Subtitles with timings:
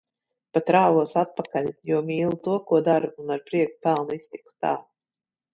[0.57, 1.69] Pat rāvos atpakaļ.
[1.91, 4.77] Jo mīlu to, ko daru un ar prieku pelnu iztiku tā.